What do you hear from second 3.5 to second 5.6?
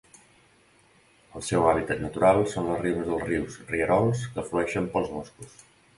i rierols que flueixen pels boscos.